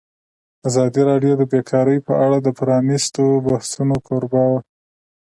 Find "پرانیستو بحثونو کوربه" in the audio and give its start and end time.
2.59-4.41